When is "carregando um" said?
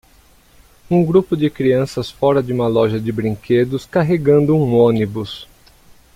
3.85-4.73